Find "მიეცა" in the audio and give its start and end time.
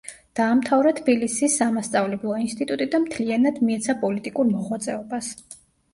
3.69-3.97